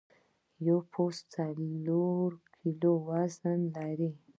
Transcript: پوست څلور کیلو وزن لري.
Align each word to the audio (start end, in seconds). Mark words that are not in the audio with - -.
پوست 0.91 1.23
څلور 1.35 2.29
کیلو 2.55 2.93
وزن 3.07 3.59
لري. 3.75 4.11